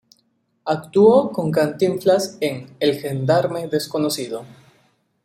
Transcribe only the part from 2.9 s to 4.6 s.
gendarme desconocido".